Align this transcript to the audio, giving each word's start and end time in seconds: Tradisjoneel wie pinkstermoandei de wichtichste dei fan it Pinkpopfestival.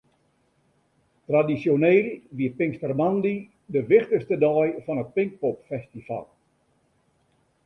Tradisjoneel 1.27 2.07
wie 2.39 2.49
pinkstermoandei 2.59 3.35
de 3.73 3.81
wichtichste 3.91 4.35
dei 4.43 4.67
fan 4.85 5.01
it 5.03 5.13
Pinkpopfestival. 5.15 6.25